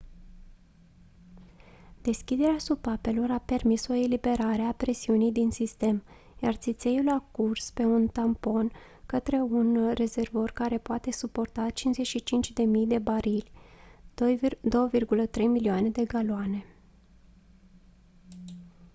deschiderea 2.01 2.57
supapelor 2.57 3.29
a 3.31 3.37
permis 3.37 3.87
o 3.87 3.93
eliberare 3.93 4.61
a 4.61 4.71
presiunii 4.71 5.31
din 5.31 5.51
sistem 5.51 6.03
iar 6.43 6.55
țițeiul 6.55 7.09
a 7.09 7.23
curs 7.31 7.71
pe 7.71 7.83
un 7.83 8.07
tampon 8.07 8.71
către 9.05 9.35
un 9.37 9.93
rezervor 9.93 10.51
care 10.51 10.77
poate 10.77 11.11
suporta 11.11 11.67
55.000 11.69 11.73
de 12.87 12.97
barili 12.99 13.51
2.3 14.19 15.29
milioane 15.35 15.89
de 15.89 16.05
galoane 16.05 16.65